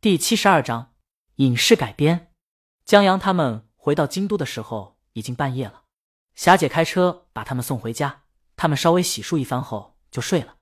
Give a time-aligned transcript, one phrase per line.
[0.00, 0.92] 第七十二章
[1.38, 2.30] 影视改编。
[2.84, 5.82] 江阳他们回到京都的时候已经半夜了，
[6.36, 8.22] 霞姐开车把他们送回家，
[8.54, 10.58] 他们稍微洗漱一番后就睡了。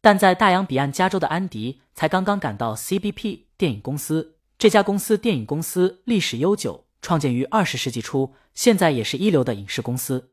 [0.00, 10.32] 但在大洋彼岸加州的安迪才刚刚赶到 CBP 电影公司，这家公司电影公司历史悠久，创建于二十世纪初，现在也是一流的影视公司。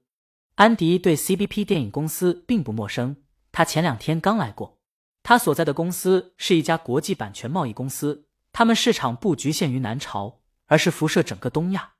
[0.57, 3.15] 安迪对 CBP 电影公司并不陌生，
[3.51, 4.77] 他前两天刚来过。
[5.23, 8.25] 他所在的公司是一家国际版权贸易公司。
[8.57, 11.91] 他们市场不局限于南朝，而是辐射整个东亚。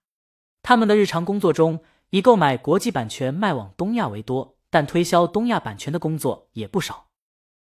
[0.64, 7.10] 他们的日常工作中，以购买国际版权卖往东亚为多，但推销东亚版权的工作也不少。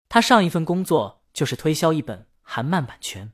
[0.09, 3.31] 他上一份工作就是推销一本韩漫版权。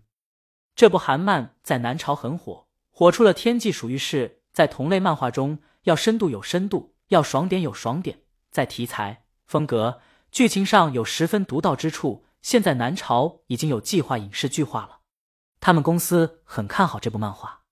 [0.76, 8.20] 这部韩漫在南朝很火，火出了天际，属于是在同类漫画中要深度有深度，要爽点有爽点，
[8.52, 12.26] 在题材、风格、剧情上有十分独到之处。
[12.44, 14.97] 现在南朝已经有计划影视剧化了。
[15.68, 17.64] 他们公司很看好这部漫画。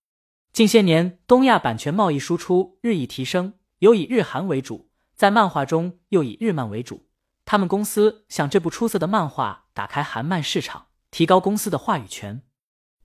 [0.52, 7.08] 近些年，东亚版权贸易输出日益提升，尤以日韩为主，在漫画中又以日漫为主。
[7.46, 12.44] 他们公司想这部出色的漫画打开韩漫市场，提高公司的话语权。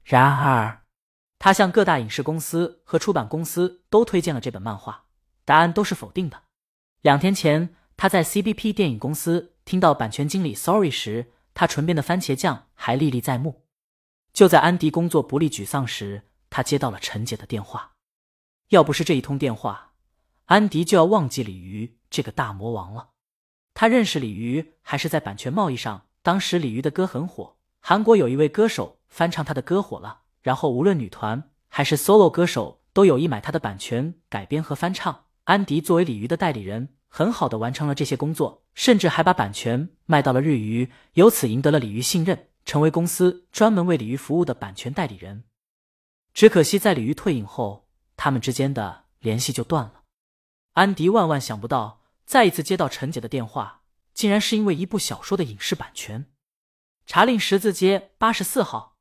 [0.03, 0.83] 然而，
[1.39, 5.05] 他向各大影视公司和出版公司都推荐了这本漫画，
[5.45, 6.43] 答案都是否定的。
[7.03, 13.63] 两天前，他在 CBP 电影公司听到版权经理 Sorry 时，他唇边的番茄酱还历历在目。
[14.33, 17.93] 就在安迪工作不利、沮丧时，他接到了陈姐的电话。
[18.69, 19.93] 要不是这一通电话，
[20.47, 23.11] 安迪就要忘记鲤鱼这个大魔王了。
[23.75, 35.25] 他认识鲤鱼还是在版权贸易上，当时鲤鱼的歌很火，韩国有一位歌手翻唱他的歌火了，然后无论女团还是 solo 歌手都有意买他的版权改编和翻唱。
[35.45, 42.50] 安迪作为鲤鱼的代理人，很好的完成了这些工作，甚至还把版权卖到了日娱，由此赢得了鲤鱼信任。
[42.65, 45.45] 成为公司专门为鲤鱼服务的版权代理人，
[46.33, 50.03] 只可惜在鲤鱼退隐后，他们之间的联系就断了。
[50.75, 53.83] 安迪万万想不到，再一次接到陈姐的电话，
[54.15, 56.27] 竟然是因为一部小说的影视版权。
[57.07, 58.97] 查令十字街八十四号。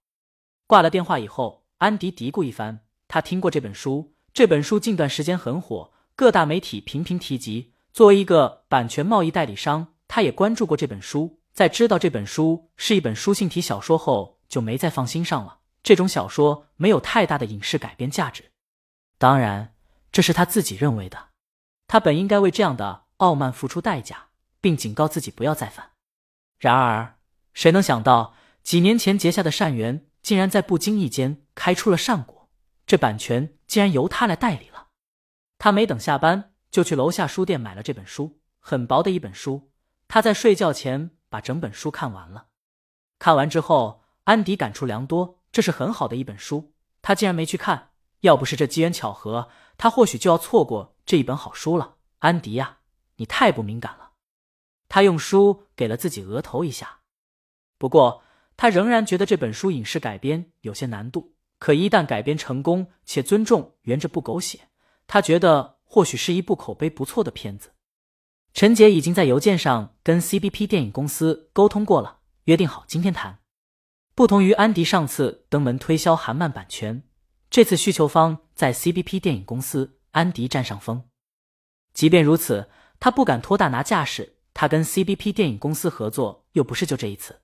[0.65, 7.73] 挂了电话以后，安迪嘀咕一番，他听过这本书，这本书近段时间很火，各大媒体频频提及。
[7.91, 11.38] 作为一个版权贸易代理商，他也关注过这本书。
[11.59, 15.59] 在知道这本书是一本书信体小说后，就没再放心上了。
[15.83, 18.53] 这种小说没有太大的影视改编价值，
[19.17, 19.75] 当然，
[20.09, 21.31] 这是他自己认为的。
[21.85, 24.29] 他本应该为这样的傲慢付出代价，
[24.61, 25.89] 并警告自己不要再犯。
[26.59, 27.17] 然而，
[27.53, 32.49] 谁能想到几年前结下的善缘，竟然在不经意间开出了善果？
[32.87, 34.87] 这版权竟然由他来代理了。
[35.57, 39.69] 他没等下班，就去楼下书店买了这本书，很薄的一本书。
[40.07, 41.11] 他在睡觉前。
[41.29, 42.47] 把整本书看完了，
[43.19, 45.39] 看完之后，安迪感触良多。
[45.51, 47.91] 这是很好的一本书，他竟然没去看。
[48.21, 51.95] 要不是这机缘巧合，他或许就要错过这一本好书了。
[52.19, 52.79] 安迪呀，
[53.15, 54.11] 你太不敏感了。
[54.89, 56.99] 他用书给了自己额头一下。
[57.77, 58.23] 不过，
[58.57, 61.35] 他仍然觉得这本书影视改编有些难度。
[61.57, 64.69] 可一旦改编成功，且尊重原着不狗血，
[65.07, 67.71] 他觉得或许是一部口碑不错的片子。
[68.53, 73.39] 陈杰已经在邮件上跟 CBP 电影公司沟通过了，约定好今天谈。
[74.15, 77.03] 不同于安迪上次登门推销韩漫版权，
[77.49, 81.05] 这次需求方在 CBP 电影公司，安迪占上风。
[81.93, 84.35] 即便如此，他不敢托大拿架势。
[84.53, 87.39] 他跟 CBP 电影公司合作，又不是就这一次。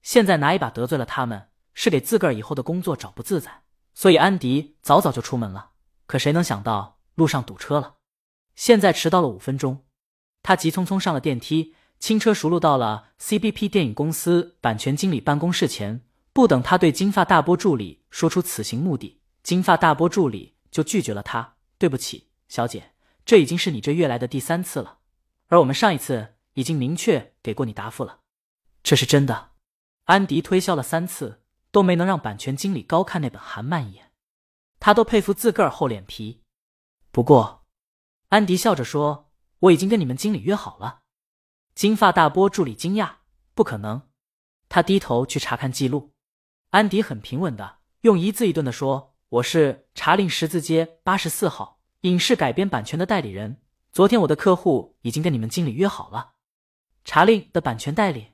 [0.00, 3.64] 现在拿一把得罪了他们，是给自个儿以后的工作找不自在。
[3.92, 5.72] 所以安迪早早就出门了。
[6.06, 7.96] 可谁能想到路上堵车了，
[8.54, 9.84] 现在迟到了五分钟。
[10.42, 16.02] 他急匆匆上了电梯，轻车熟路到了 CBP 电影公司版权经理办公室前。
[16.32, 21.56] 不等他对金发大波助理说出此行目的，金发大波助理就拒绝了他。
[21.76, 22.92] 对不起，小姐，
[23.24, 24.98] 这已经是你这月来的第三次了，
[25.48, 28.20] 而我们上一次已经明确给过你答复了。
[28.82, 29.50] 这是真的。
[30.04, 34.10] 安迪推销了三次，都没能让版权经理高看那本韩漫一眼，
[34.80, 36.40] 他都佩服自个儿厚脸皮。
[37.10, 37.66] 不过，
[38.28, 39.31] 安迪笑着说。
[39.62, 41.02] 我已经跟你们经理约好了。
[41.74, 43.16] 金发大波助理惊讶
[43.54, 44.08] ：“不可能！”
[44.68, 46.14] 他低头去查看记录。
[46.70, 53.62] 安迪很平稳的用一字一顿的说：“我是查令十字街八十四号影视改编版权的代理人。
[53.92, 56.32] 昨天我的客户已经跟你们经理约好了。”
[57.04, 58.32] 查令的版权代理。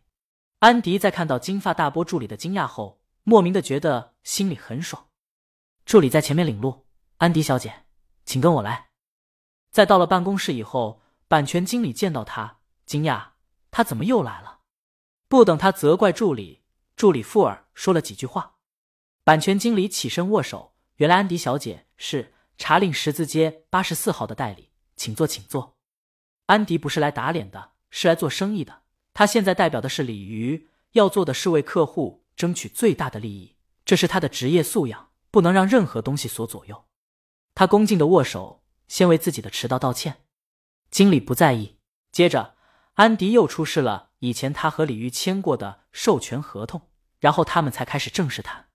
[0.61, 5.09] 安迪在看到金发大波助理的惊讶后，莫名的觉得心里很爽。
[5.85, 6.87] 助理在前面领路，
[7.19, 7.85] 安迪小姐，
[8.25, 8.89] 请跟我来。
[9.71, 11.03] 在到了办公室以后。
[11.29, 13.33] 版权经理见到他，惊讶，
[13.71, 14.61] 他怎么又来了？
[15.29, 16.63] 不等他责怪助理，
[16.97, 18.57] 助理富尔说了几句话，
[19.25, 20.75] 版权经理起身握手。
[20.97, 25.77] 原来安迪小姐是查令十字街八十四号的代理，请坐，请坐。
[26.47, 28.83] 安迪不是来打脸的，是来做生意的。
[29.13, 36.87] 他现在代表的是鲤鱼，要做的是为客户争取最大的利益，这是他的职业素养，不能让任何东西所左右。
[37.55, 40.25] 他恭敬的握手，先为自己的迟到道歉。
[40.91, 41.77] 经理不在意。
[42.11, 42.55] 接着，
[42.95, 46.83] 安迪又出示了以前他和李玉签过的授权合同，
[47.19, 48.69] 然后他们才开始正式谈。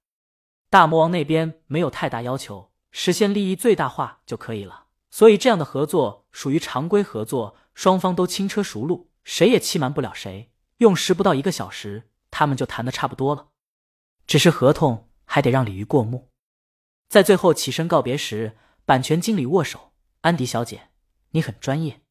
[0.70, 4.86] 大魔王那边没有太大要求，实现利益最大化就可以了。
[5.12, 10.52] 所以这样的合作属于常规合作，双方都轻车熟路，谁也欺瞒不了谁。
[10.78, 13.50] 用时不到一个小时，他们就谈的差不多了。
[14.26, 16.30] 只是合同还得让李玉过目。
[17.10, 20.90] 在最后起身告别时，版权经理握手：“安迪小姐，
[21.32, 22.02] 你很专业，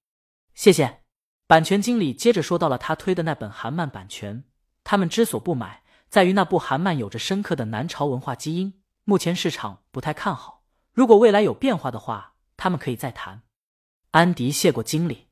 [0.55, 1.01] 谢谢。”
[1.47, 4.45] 版权经理接着说到了他推的那本韩漫版权，
[4.85, 10.65] 他们之所不买，在于那部韩漫有着深刻的南朝文化基因，目前市场不太看好。
[10.93, 13.43] 如果未来有变化的话，他们可以再谈。
[14.13, 15.29] 安迪谢过经理，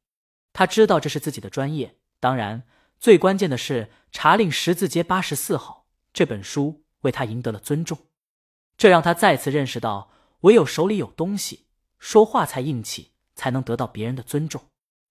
[0.52, 2.64] 他知道这是自己的专业，当然
[2.98, 7.96] 最关键的是《查令十字街八十四号》这本书为他赢得了尊重，
[8.76, 11.66] 这让他再次认识到，唯有手里有东西，
[11.98, 14.62] 说话才硬气，才能得到别人的尊重。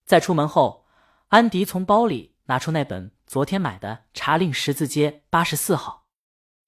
[0.09, 0.87] 在出门后。
[1.27, 6.07] 安迪从包里拿出那本昨天买的《查令十字街八十四号》，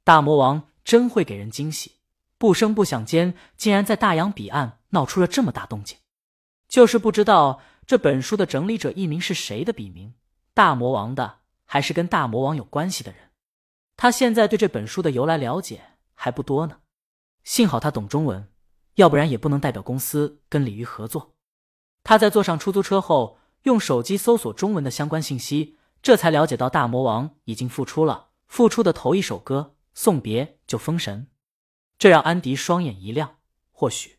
[0.04, 1.94] 大魔王真会给人惊喜，
[2.38, 5.98] 不声不响间竟然在大洋彼岸闹出了这么大动静。
[6.68, 10.14] 就是不知道这本书的整理者艺名是谁的笔名，
[10.54, 13.32] 大魔王的还是跟大魔王有关系的人？
[13.98, 15.82] 他现在对这本书的由来了解
[16.14, 16.82] 还不多呢。
[17.44, 18.48] 幸好他懂中文，
[18.94, 21.34] 要不然也不能代表公司跟李鱼合作。
[22.04, 23.38] 他在坐上出租车后。
[23.64, 28.30] 用手机搜索中文的相关信息，这才了解到大魔王已经复出了。
[28.48, 31.28] 复出的头一首歌《送别就封神》，
[32.00, 33.38] 这让安迪双眼一亮。
[33.72, 34.18] 或许，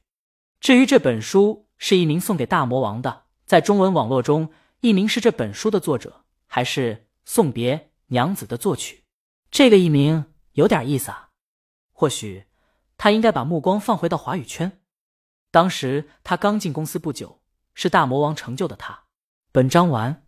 [0.61, 9.03] 至于这本书是一名送给大魔王的，在中文网络中，一名是这本书的作者，还是送别娘子的作曲？
[9.51, 11.31] 这个艺名有点意思啊。
[11.91, 12.45] 或许，
[12.97, 14.81] 他应该把目光放回到华语圈。
[15.51, 17.42] 当时他刚进公司不久，
[17.75, 19.05] 是大魔王成就的他。
[19.53, 20.25] 本章完。